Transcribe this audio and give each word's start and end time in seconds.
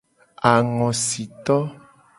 Angosito. 0.53 1.57